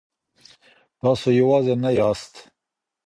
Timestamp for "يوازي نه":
1.39-1.89